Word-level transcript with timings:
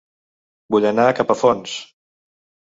Vull 0.75 0.87
anar 0.91 1.05
a 1.09 1.11
Capafonts 1.19 1.77